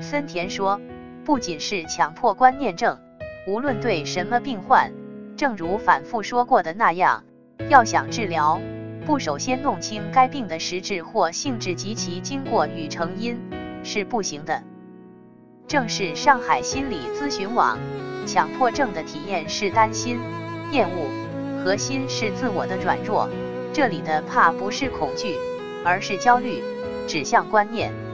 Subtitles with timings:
[0.00, 0.80] 森田说
[1.24, 2.98] 不仅是强迫观念症
[3.46, 4.92] 无论对什么病患
[5.36, 7.24] 正如反复说过的那样
[7.68, 8.60] 要想治疗
[9.06, 13.38] 不首先弄清该病的实质或性质及其经过与成因
[13.84, 14.64] 是不行的。
[15.68, 17.78] 正是上海心理咨询网
[18.26, 20.18] 强迫症的体验是担心
[20.72, 23.28] 厌恶核心是自我的软弱。
[23.72, 25.36] 这里的怕不是恐惧
[25.84, 26.62] 而是焦虑
[27.06, 28.05] 指向观念。